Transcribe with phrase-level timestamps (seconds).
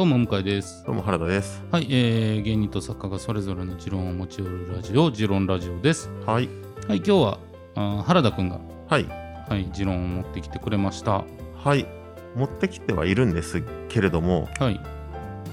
[0.00, 0.82] どうも向井です。
[0.86, 1.62] どうも原田です。
[1.70, 6.08] はい、えー、芸人と作家がそれぞれの持論を持ち寄るラジオ、持論ラジオです。
[6.24, 6.48] はい。
[6.88, 7.38] はい、今日は
[7.74, 9.04] あー原田くんが、はい。
[9.04, 11.24] はい、持論を持ってきてくれました。
[11.54, 11.84] はい。
[12.34, 14.80] 持ってきてはいるんですけれども、はい、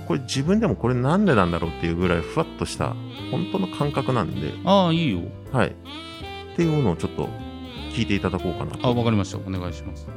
[0.07, 2.95] これ自分でもこれなんでなんだろうっていうぐらいふわっとした
[3.31, 5.23] 本当の感覚なんで、ああ、いいよ。
[5.51, 5.75] はい。
[6.53, 7.27] っていうのをちょっと
[7.91, 8.95] 聞いていただこうかなあ、と。
[8.95, 9.39] わかりました。
[9.39, 10.07] お願いします。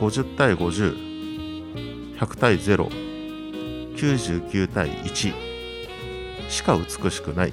[0.00, 1.07] 50対50、
[2.18, 2.88] 100対0、
[3.96, 5.32] 99対1
[6.48, 7.52] しか美しくない。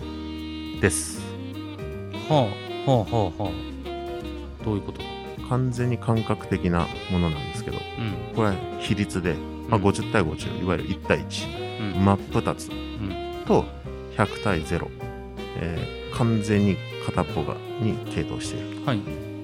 [0.82, 1.22] です。
[2.28, 2.50] は
[2.86, 4.66] あ、はあ、はあ、はあ。
[4.66, 5.00] どういうこと？
[5.00, 5.06] だ
[5.50, 9.36] 完全に感覚的なものなんですけど、うん、これは比率で、
[9.70, 9.86] まあ、うん。
[9.86, 11.96] 50対50、いわゆる1対1。
[11.98, 12.70] うん、真っ二つ。
[12.70, 13.66] うん、と
[14.18, 14.88] 100対0、
[15.58, 18.86] えー完全に片っぽがに傾倒している。
[18.86, 19.02] はい、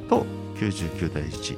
[0.10, 0.26] と
[0.56, 1.58] 99対1、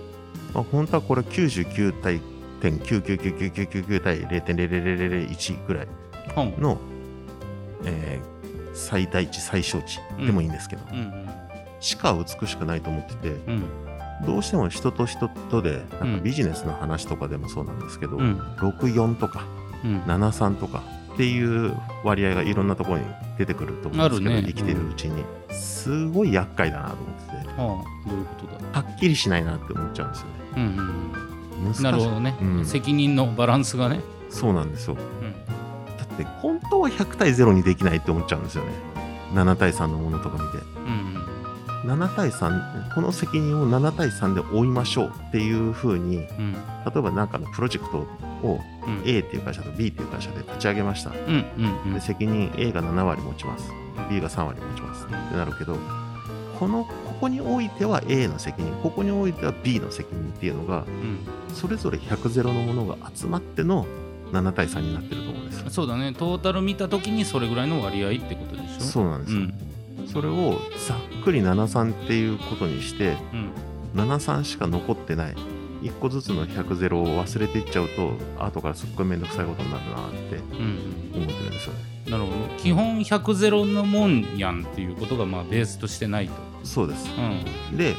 [0.56, 2.20] まあ、本当はこれ99対
[2.64, 5.88] 点99999対0.00001ぐらい、
[6.60, 6.78] の、
[7.86, 8.34] えー
[8.76, 11.30] 最大値最小値でもいいんですけど、うん、うん、
[11.80, 13.64] しか美しくないと思っててうん、
[14.26, 19.46] どうしても人と人とでなんかビジネスの話とかでもそうなんですけど、うん、64とか
[19.84, 20.82] うん、73とか
[21.14, 23.06] っていう割合がいろんなところに
[23.38, 31.33] 出てくると思うんですけど、ね生きてるうちにすごい厄介だなと思っててはあ、どういうことだはっきりしないなって思っちゃうんですよねうん、うん、
[31.64, 31.84] 難しい。
[31.84, 32.66] なるほどね、うん。
[32.66, 34.02] 責任のバランスがね。
[34.30, 34.98] そうなんですよ。
[34.98, 35.32] うん、
[35.98, 38.72] だって本当は100対0にできないって思っちゃうんですよね。
[39.34, 40.66] 7対3のものとか見て。
[41.84, 46.28] うん、7対3この責任を7対3で負いましょうっていうふうにん、
[46.86, 47.98] えば何かのプロジェクト
[48.48, 51.12] をうん、A っていう会社と B っていう会社で立ち上げました。
[51.12, 51.94] うん、うん、うん。
[51.94, 53.72] で、責任 A が7割持ちます。
[54.10, 55.06] B が3割持ちます。
[55.06, 55.78] ってなるけど
[56.60, 61.20] このここにおいては A の責任ここにおいては B の責任っていうのがうん。
[61.56, 63.86] それぞれ100ゼロのものが集まっての
[64.32, 65.70] 7対3になってると思うんですよ。
[65.70, 66.14] そうだね。
[66.14, 68.82] トータル見た時にそれぐらいの割合ってことでしょ？
[68.82, 70.08] そうなんですよ、うん。
[70.08, 73.52] それをざっくり73っていうことにしてうん。
[74.02, 75.36] 73しか残ってない
[75.84, 81.94] 1個ずつの100ゼロを忘れていっちゃうと後からすっごいめんどくさいことになるなってうん思ってるんですよね。
[82.10, 82.36] なるほど。
[82.58, 86.34] 基本100ゼロのもんやんっていうことがまあベースとしてないと。
[86.64, 87.10] そうです。
[87.72, 87.78] うん。
[87.78, 87.96] で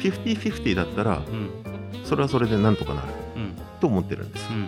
[0.00, 1.50] 50-50だったらうん。
[2.04, 3.52] それはそれでなんとかなるうん。
[3.80, 4.64] と思ってるんですうん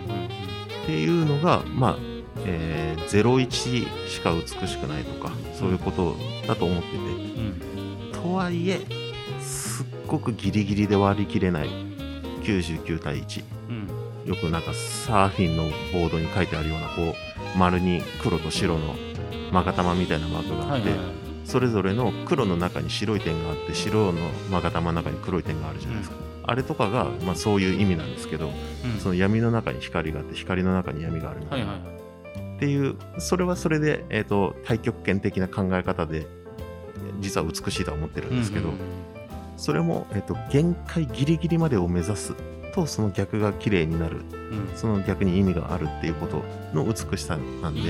[0.83, 1.97] っていうのが、まあ、
[2.45, 6.15] えー、01しか美しくないとか、そういうこと
[6.47, 7.03] だと思ってて、うん。
[8.05, 8.11] うん。
[8.11, 8.79] とはいえ、
[9.39, 11.69] すっごくギリギリで割り切れない
[12.57, 13.43] 99対1。
[13.69, 14.29] うん。
[14.29, 17.15] よくなんかサーフィンのボードに書いてあるような、こ
[17.55, 18.95] う、丸に黒と白の
[19.51, 21.15] 勾玉みたいなマークがあって、はいはいはい。
[21.45, 26.17] それぞれの黒の中に白い点があって、白の勾玉の中に黒い点があるじゃないですか。
[26.43, 28.99] あれとかが、まあ、そういう意味なんですけど、うん。
[28.99, 31.99] その闇の中に光があって、光の中に闇があるみたいいはいはい。
[32.57, 36.27] っていうそれはそれで、えー、と太極拳的な考え方で
[37.21, 38.75] 実は美しいとは思ってるんですけど、うん
[39.59, 42.33] それも、えー、と限界ギリギリまでを目指す
[42.73, 44.21] とその逆が綺麗になる。
[44.51, 44.71] うん。
[44.75, 46.43] その逆に意味があるっていうこと
[46.73, 47.81] の美しさなんで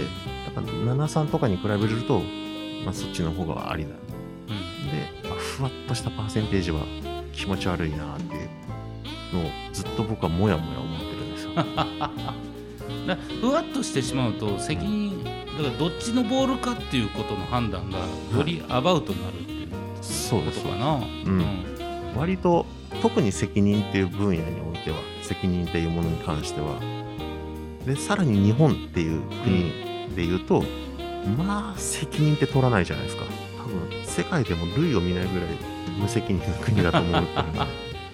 [0.55, 2.21] だから73とかに比べると、
[2.83, 3.89] まあ、そっちの方がありだ。
[3.89, 4.91] うん。
[5.23, 6.81] で、まあふわっとしたパーセンテージは
[7.33, 8.49] 気持ち悪いなっていう
[9.35, 11.51] のをずっと僕はもやもや思ってるんですよ。
[13.05, 15.29] だふわっとしてしまうと責任だ
[15.63, 17.99] からどっちのボールかっていうことの判断が
[18.35, 19.59] よりアバウトになるっていう。
[19.59, 19.88] そうです
[20.35, 20.95] ことかな。
[20.95, 22.13] うん。
[22.15, 22.65] 割と
[23.01, 26.79] 特に責任っていう分野においては責任っていうものに関しては。
[27.85, 30.63] でさらに日本っていう国で言うと、
[31.37, 33.23] まあ責任って取らないじゃないですか。
[33.57, 35.49] 多分世界でも類を見ないぐらい
[35.99, 37.59] 無責任な国だと思ってるんで、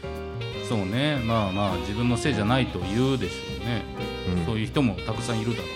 [0.68, 1.22] そうね。
[1.26, 3.84] まあまあ自分のせいじゃないと言うでしょうね、
[4.38, 4.46] うん。
[4.46, 5.68] そういう人もたくさんいるだろ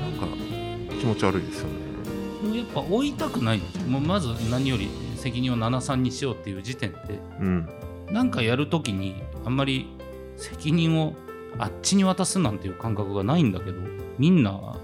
[0.00, 2.58] なんか気持ち悪いですよね。
[2.58, 3.60] やっぱ追いたくない。
[3.88, 4.88] もうまず何より
[5.26, 7.68] 責任を73にしようっていう時点でうん。
[8.12, 9.88] なんかやるときにあんまり
[10.36, 11.14] 責任を
[11.58, 13.80] あっちに渡すなんていう感覚がないんだけど
[14.18, 14.78] みんな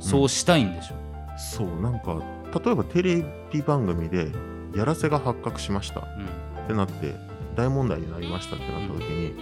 [0.00, 0.94] そうしたいんでしょ、
[1.38, 2.20] そうなんか
[2.64, 4.32] 例えばテレビ番組で
[4.74, 6.00] やらせが発覚しました。
[6.00, 7.14] ってなって
[7.54, 9.34] 大問題になりましたってなった時に、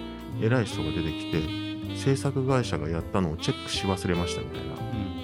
[0.43, 4.67] 偉い人が出てきて制作会社がやったのをチェックし忘れましたみたいな。
[4.67, 5.09] うん。
[5.09, 5.15] うん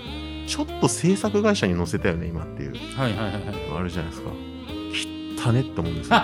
[0.47, 2.73] ちょっと制作会社に載せたよね今っていう。
[2.97, 3.43] はいはいはい。
[3.79, 4.31] あるじゃないですか
[5.41, 6.17] 汚ねって思うんですよ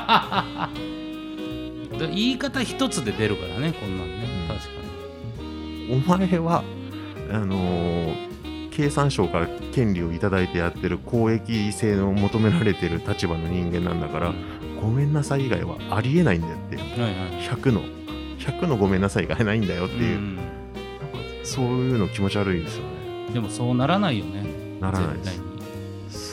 [1.99, 4.55] だ言い方一つで出るからねこんなんね、うん。
[4.55, 4.71] 確か
[5.89, 5.95] に。
[5.95, 6.63] お前は
[7.31, 8.27] あのー
[8.77, 14.35] 経産省から権利をいただいてやってる公益性の求められてる立場の人間なんだから、
[14.83, 17.13] ごめんなさい以外はありえないんだよってはいはい。
[17.49, 17.81] 100の
[18.39, 20.37] 100のごめんなさい以外ないんだよっていう、ん。
[20.37, 20.51] なんか
[21.43, 23.33] そういうの気持ち悪いですよね。
[23.33, 24.45] でもそうならないよね。
[24.79, 25.41] ならないです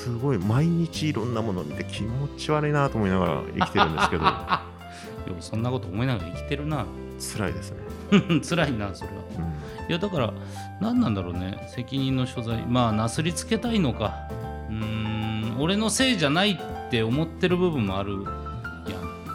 [0.04, 4.24] すごい毎日いろんなものを見て気持ち悪いなと思いながら生きてるんですけど。
[5.26, 6.86] ようそんなこと思いながら生きてるな。
[7.20, 7.78] 辛いですね、
[8.44, 9.16] 辛いなそれは。
[9.38, 9.90] うん。
[9.90, 10.34] いやだから
[10.82, 11.58] 何なんだろうね。
[11.74, 12.66] 責任の所在。
[12.68, 14.14] まあなすりつけたいのか。
[14.70, 15.56] うーん。
[15.60, 18.24] 俺のせいじゃないって思ってる部分もあるやん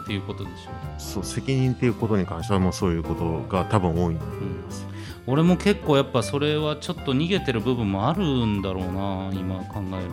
[0.03, 0.79] っていうことでしょ。
[0.99, 4.85] そう責任っていうことに関してはもうそういうことが多分多いんだと思います、
[5.25, 10.11] 俺も結構やっぱそれはちょっと逃げてる部分もあるんだろうな今考える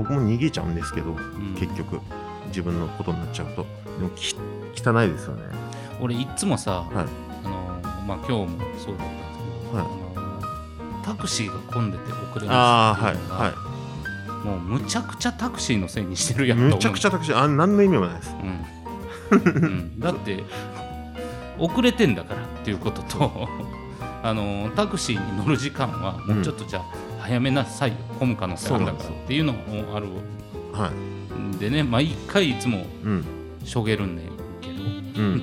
[0.00, 1.54] 僕も逃げちゃうんですけどと、うん。
[1.54, 2.00] 結局
[2.46, 3.66] 自分のことになっちゃうと。
[3.98, 4.34] でもき
[4.74, 5.42] 汚いですよね。
[6.00, 7.06] 俺いっつもさ、はい。
[7.44, 8.48] あのまあ今日も
[8.78, 9.86] そうだったんですけど、はい。
[9.86, 13.54] あのタクシーが混んでて遅れますっていうのがは
[14.44, 18.34] もうむちゃくちゃタクシーのせいにしてるいやんむちゃくちゃタクシーあ何の意味もないです。
[19.32, 20.44] うん、うん、だって
[21.58, 23.48] 遅れてんだからっていうことと
[24.22, 30.08] あのタクシーに乗る時間はもうちょっとじゃあ早めなさいよ混む可能性あるんだからっていうのもある
[30.72, 33.24] はいんでね毎回いつもうん
[33.64, 34.22] しょげるんだ
[34.60, 34.74] けど。
[35.22, 35.42] うん。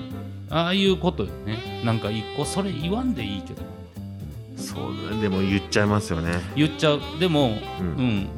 [0.49, 1.81] ああいうことよね。
[1.85, 3.61] なんか一個それ言わんでいいけど。
[4.57, 6.33] そうだでも言っちゃいますよね。
[6.55, 7.01] 言っちゃう。
[7.19, 8.17] でもううん。
[8.17, 8.29] ん、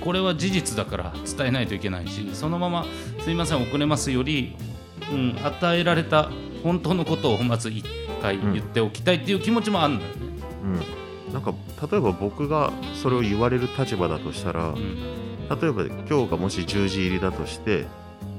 [0.00, 2.86] これは事実だから伝えないといけないしそのまま
[3.20, 4.54] 「すいません遅れます」より、
[5.12, 6.30] うん、与えられた
[6.62, 7.84] 本当のことをまず一
[8.22, 10.16] 回言っておきたいっていう気持ちもあるんだよね。
[10.62, 11.03] うん
[11.34, 11.52] なんか
[11.90, 14.96] 例えば僕がそれを言われる立場だとしたら、うん。
[15.60, 17.86] 例えば今日がもし10時入りだとして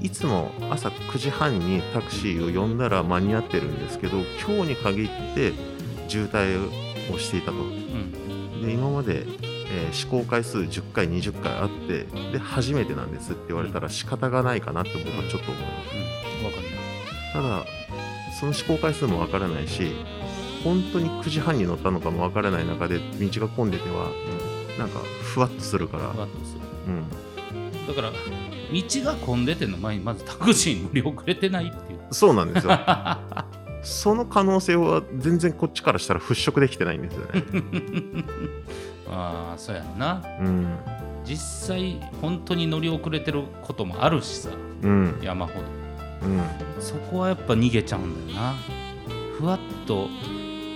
[0.02, 5.54] いつも朝9時半にタクシーを呼んだら間に合ってるんですけど今日に限って
[6.08, 7.58] 渋滞をしていたと。
[7.58, 8.62] うん。
[8.66, 9.46] で今まで、えー
[9.92, 16.40] 試行回数10回20回あってで初めてなんですって言われたら仕方がないかなって僕はちょっと思います。
[16.40, 16.46] うん。
[16.46, 17.34] わかります。
[17.34, 17.66] ただ
[18.40, 19.92] その試行回数もわからないし
[20.66, 24.10] 本当に9時半に乗ったのかもわからない中で道が混んでては
[24.78, 28.18] なんかふわっとするからふわっとするうんだから道
[29.04, 32.74] が混んでての前にまずタクシーに乗り遅れてないっていうそうなんですよ
[33.86, 37.44] その可能性は全然こっちからしたら払拭できてないんですよね。
[39.08, 40.76] ああそうやんなうん。
[41.24, 44.50] 実際本当に乗り遅れてることもあるしさ
[44.82, 45.20] うん。
[45.22, 46.42] 山ほどうん。
[46.82, 48.56] そこはやっぱ逃げちゃうんだよな
[49.38, 50.08] ふわっと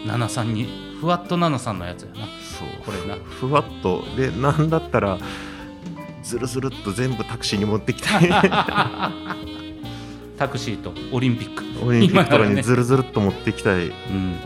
[0.05, 0.67] 73に
[0.99, 2.15] ふわっと73のやつやな。
[2.41, 2.67] そう。
[2.85, 3.15] これな。
[3.15, 4.03] ふわっと。
[4.17, 5.17] で、なんだったら、
[6.23, 8.29] ずるずるっと全部タクシーに持ってきたい。
[10.37, 11.63] タクシーとオリンピック。
[11.85, 12.55] オリンピックとからね。
[12.55, 13.87] にずるずるっと持ってきたい。
[13.87, 14.39] うん。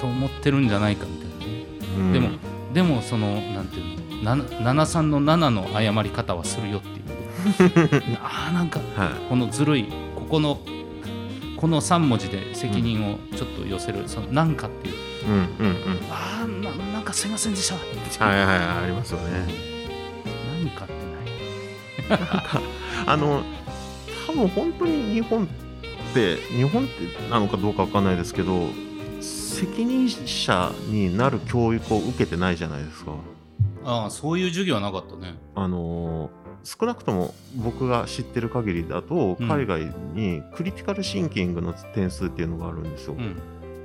[0.00, 1.64] と思ってるんじゃないかみたいなね、
[1.98, 2.12] うん。
[2.12, 2.30] でも
[2.72, 3.86] でもそのなんていう
[4.24, 4.36] の？
[4.36, 4.38] な
[4.72, 6.94] 73の7の謝り方はするよっていう。
[8.22, 10.60] ああなんかはこのずるいここの
[11.64, 14.98] この3文字で責任をちょっと寄せる、そのなんかっていうい。
[15.28, 15.98] うんうんうん。
[16.10, 17.76] ああななんかすいませんでした
[18.22, 19.46] はいはいはい、ありますよね。
[20.60, 20.92] 何かって
[22.10, 22.20] ない
[23.06, 23.42] あの、
[24.26, 25.46] 多分本当に日本っ
[26.12, 28.68] て、日本ってなのかどうかわかんないですけど、
[29.22, 33.12] 責任者になる教育を受けてないじゃないですか。
[33.86, 39.48] ああそういう授業はなかったねあのー少なくとも僕が知ってる限りだとうん。
[39.48, 43.14] 海外にクリティカルシンキングの点数っていうのがあるんですよ。
[43.14, 43.36] うん。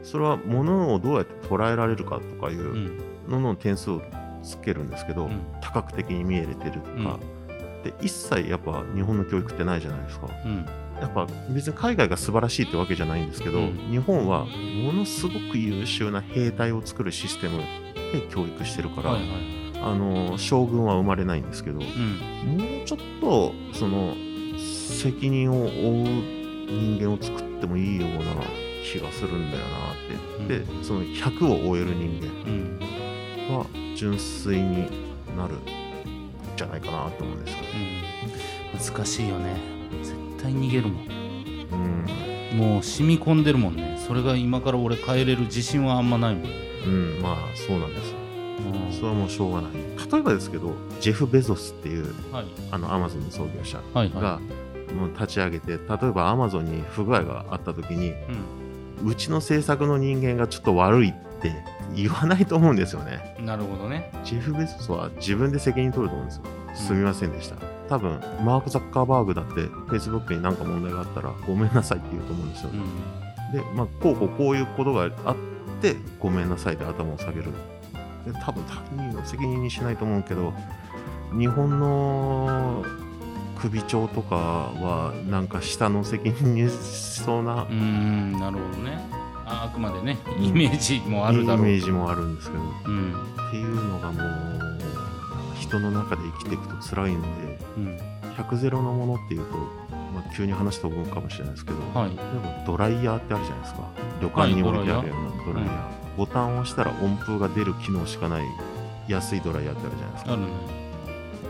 [0.04, 2.98] それは物をどうやって捉えられるかとかいううん。
[3.28, 4.02] のの点数を
[4.42, 5.42] つけるんですけど、うん。
[5.62, 7.20] 多角的に見えれてるとか、
[7.84, 10.30] で一切やっぱ日本の教育ってないじゃないですか。
[10.46, 10.66] うん。
[11.02, 13.74] やっぱ別に海外が素晴らしいってわけじゃないんですけど、うん。
[13.92, 17.60] 日本はものすごく優秀な兵隊を作るシステム
[18.14, 24.14] で教育してるから、はいはいあの将軍は生まれないんですけど、うんもうちょっとその
[24.58, 28.20] 責任を負う人間を作ってもいいような
[28.84, 32.10] 気がするんだよなって、でその100を終える人
[32.46, 32.80] うん。
[33.50, 34.88] 間は純粋に
[35.36, 35.60] なるん
[36.56, 37.68] じゃないかなと思うんですよね。
[38.74, 38.80] うん。
[38.80, 39.56] 難しいよね。
[40.04, 41.08] 絶対逃げるもん。
[42.52, 42.58] うん。
[42.58, 43.98] もう染み込んでるもんね。
[44.06, 46.50] それが今から俺帰れる自信はあんまないもん、
[46.86, 48.19] うん、まあそうなんです。
[48.74, 49.72] うんそれはもうしょうがない。
[49.74, 54.40] 例えばですけど、ジェフ・ベゾスっていうはいあのアマゾンの創業者はいはが
[54.94, 58.60] もう立ち上げて、例えばアマゾンに不具合があった時に、い、うん
[59.06, 61.54] うちの制作の人間がちょっと悪いって
[61.96, 63.36] 言わないと思うんですよね。
[63.40, 64.12] なるほどね。
[64.24, 66.44] ジェフ・ベゾスは自分で責任取ると思うんですよ。
[66.76, 67.56] すみませんでした。
[67.88, 72.70] 多分、マーク・ザッカーバーグだって Facebook に何か問題があったらごめんなさいって言うと思うんですよ。
[72.74, 73.52] うん。
[73.54, 75.36] で、まあ、こうこうこういうことがあっ
[75.82, 77.52] て、ごめんなさいで頭を下げる。
[78.32, 80.54] で多分他人の責任にしないと思うけど、
[81.38, 82.84] 日本の
[83.62, 86.74] 首長とかは、なんか下の責任にし
[87.22, 89.00] そうなうーん、なるほどね。
[89.46, 93.14] ああくまでねイメージもあるだろう、イメージもあるんですけどうん。
[93.48, 94.80] っていうのがもう
[95.60, 97.28] 人の中で生きていくと辛いんで
[97.78, 98.00] うん。
[98.38, 99.58] 100ゼロのものっていうと、
[100.14, 102.10] まあ、急に話飛ぶかもしれないですけど、はい。
[102.10, 103.82] 例えばドライヤーってあるじゃないですか。
[104.22, 108.46] 旅館に置いてあるようなドライヤー、ボタンを押したら温風が出る機能しかない
[109.08, 110.34] 安いドライヤーってあるじゃないですか。
[110.34, 110.48] あるね。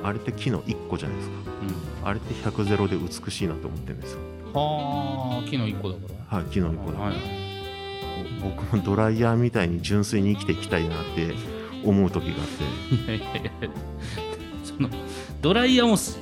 [0.04, 1.36] あれって機能1個じゃないですか。
[2.04, 4.20] あれって100ゼロで美しいなと思ってるんですよ。
[4.20, 6.38] うんはあ昨日1個だから。
[6.38, 7.14] はい機能1個だ、はい
[8.42, 11.34] 僕もドライヤーみたいに純粋に生きていきたいなって
[11.84, 12.48] 思う時があっ
[13.08, 13.16] て。
[13.16, 13.52] いやいやいや
[14.64, 14.88] その
[15.42, 16.14] ドライヤーもそ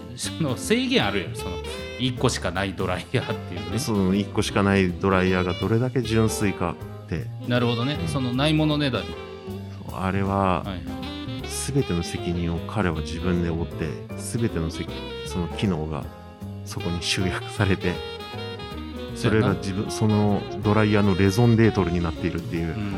[0.42, 1.36] の制限あるやん。
[1.36, 1.52] その
[2.00, 3.78] 1個しかないドライヤーっていうね。
[3.78, 6.76] その1個しかないドライヤーがどれだけ純粋か
[7.08, 7.26] って。
[7.48, 7.98] なるほどね。
[8.08, 9.06] そのないものねだり。
[9.94, 11.08] あれははい
[11.48, 13.88] 全ての責任を彼は自分で負って
[14.18, 14.90] 全ての責
[15.26, 16.04] その機能が
[16.66, 17.94] そこに集約されて
[19.16, 22.94] それが自分そのドライヤーのレゾンデートルになっているっていううん。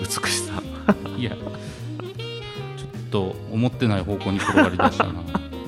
[0.00, 0.62] 美しさ、
[1.16, 5.14] いやちょっと思ってない方向に転がりだしたな。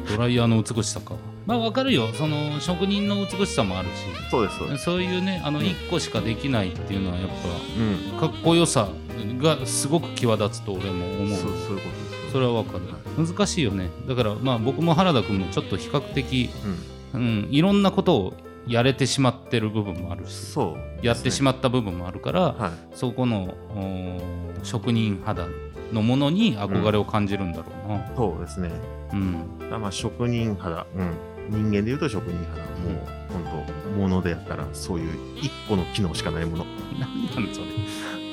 [0.08, 1.14] ドライヤーの美しさか
[1.46, 2.08] まあわかるよ。
[2.12, 3.88] その職人の美しさもある
[4.30, 4.80] そうですそうです。
[4.82, 8.18] しそういうねあの1個しかできないっていうのはやっうん。
[8.20, 8.88] ぱかっこよさ
[9.40, 11.28] がすごく際立つと俺も思う。
[11.30, 11.82] そうそういうことで
[12.26, 12.84] すそれはわかる。
[13.16, 13.90] 難しいよね。
[14.08, 16.50] だからまあ僕も原田君もちょっと比較的、
[17.14, 17.20] うん。
[17.20, 18.34] うん、いろんなことを
[18.66, 20.32] やれてしまってる部分もあるし。
[20.34, 21.06] そう。
[21.06, 22.96] やってしままった部分もあるから、はい。
[22.96, 25.46] そこのお職人肌
[25.92, 28.12] のものに憧れを感じるんだろうな。
[28.16, 28.70] そうですね。
[29.12, 29.58] うん。
[29.60, 31.10] だからまあ職人肌、うん、
[31.48, 36.66] 人間でいうと職人肌もう本当ものでやったらそういう一個の機能しかないもの。
[36.98, 37.66] 何なんそれ。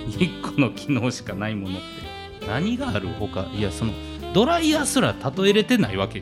[0.07, 2.47] 一個の機能しかないものって。
[2.47, 3.93] 何があるほかいやその
[4.33, 6.21] ドライヤーすら例えれてないわけ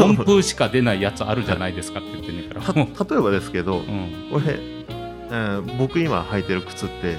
[0.00, 2.74] 温風しか出ないやつあるじゃないですかって言ってんねんから。
[2.74, 4.28] 例えばですけど、うん。
[4.32, 7.18] これ、えー僕今履いてる靴って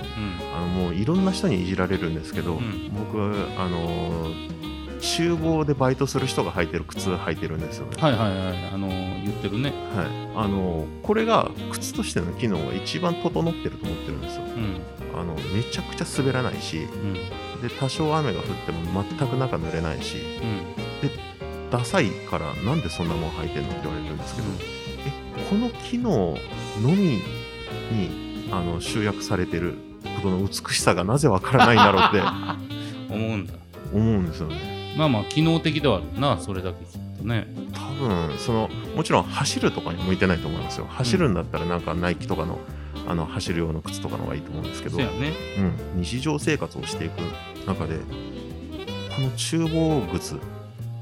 [0.56, 2.90] あのもういろんな人にいじられるんですけど、うん。
[2.94, 4.60] 僕あのー
[5.00, 8.70] 厨房でバイトする人が履いてる靴履いてるんですよね、はいはいはい。
[8.74, 9.70] あのー言ってるね。
[9.96, 15.20] はいあのーこれが靴としての機能が一番整ってると思ってるんですようん。
[15.20, 17.14] あのめちゃくちゃ滑らないしうん。
[17.14, 21.70] で多少雨が降っても全く中濡れないしうん。
[21.72, 24.48] ダサいからなんでそんなもん履いてんのって言われるんですけど、
[25.38, 26.36] えこの機能
[26.82, 26.96] のみ
[27.92, 29.76] にあの集約されてる
[30.16, 32.12] ことの美しさがなぜわからないんだろうっ
[33.08, 33.54] て 思うんだ。
[33.94, 37.48] 思うんですよねまあまあ機能的ではあるなそれだけきっとね。
[37.74, 40.86] 多分そのもちろん走るとかに向いてないと思いますよ。
[40.90, 42.60] 走るんだったらなんかナイキとかの
[43.08, 45.34] あの走る用の靴とかの方がいいと思うんですけど、そうやね。
[45.96, 47.20] うん、日常生活をしていく
[47.68, 50.40] 中でこの厨房靴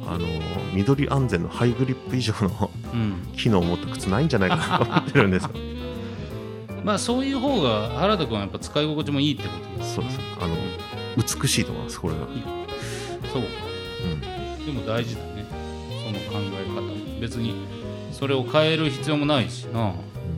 [0.06, 0.26] あの
[0.74, 3.34] 緑安全のハイグリップ以上のうん。
[3.36, 5.50] 機能を持った靴ないんじゃないかなと思ってるんですよ。
[6.84, 10.20] まあそういう方が原田君はやっぱ使い心地もいいってことですそうです。
[10.40, 10.56] あの
[11.18, 12.20] 美しいと思いますこれが、
[13.34, 13.67] そう
[14.68, 15.46] でも大事だね。
[15.90, 16.82] その考え方。
[17.22, 17.56] 別に
[18.12, 19.94] それを変える必要もないしな。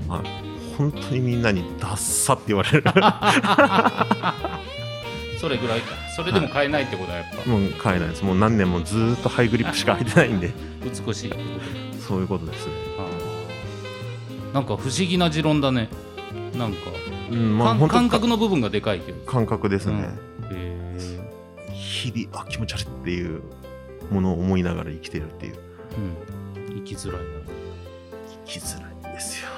[0.07, 0.23] まあ
[0.77, 2.83] 本当にみんなにダッサって言われる。
[5.41, 5.95] それぐらいか。
[6.15, 7.49] それでも変えないってことはやっぱ。
[7.49, 8.23] もう買えないです。
[8.23, 10.53] もう何年もずーっとハイグリップしか履いてないんで。
[10.83, 11.33] 美しい。
[11.99, 12.73] そういうことですね。
[14.53, 15.89] なんか不思議な持論だね。
[16.55, 16.91] なんか、
[17.31, 20.09] うんまあ感覚の部分がでかいけど感覚ですね、
[20.51, 20.97] へ
[21.71, 23.41] 日々あ気持ち悪いっていう
[24.09, 25.55] ものを思いながら生きてるっていう。
[25.55, 26.75] えうん。
[26.77, 27.27] 生きづらいな。
[28.45, 29.49] 生きづらいんですよ。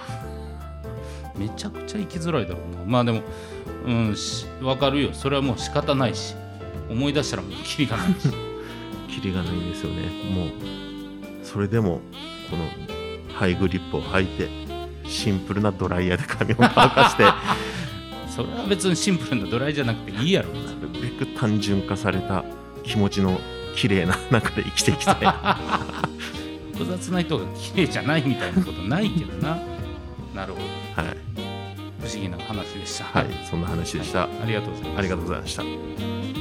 [1.36, 2.84] めちゃくちゃ生きづらいだろうな。
[2.86, 3.22] まあでも
[3.86, 5.14] うんし分かるよ。
[5.14, 6.36] それはもう仕方ないし。
[6.90, 8.30] 思い出したらもうキリがないし。
[9.10, 10.04] キリがないんですよね。
[10.34, 10.50] もう
[11.44, 12.02] それでも
[12.50, 12.68] この
[13.34, 14.50] ハイグリップを履いて
[15.08, 17.24] シンプルなドライヤーで髪を乾かして。
[18.30, 20.50] それは別にシンプルなドライじゃなくていいやろ。
[20.54, 22.46] なるべく単純化された
[22.84, 23.40] 気持ちの
[23.76, 25.16] 綺麗な 中で生きていきたい。
[26.74, 29.58] 複雑な人が綺麗じゃないみたいなことないけどな。
[30.34, 31.04] なるほど。
[31.04, 31.18] はい、
[32.02, 33.06] 不思議な話でした。
[33.06, 35.00] はい、そんな話でした、ありがとうございます。
[35.00, 36.41] ありがとうございました